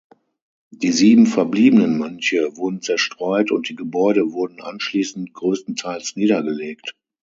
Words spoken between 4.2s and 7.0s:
wurden anschließend größtenteils niedergelegt.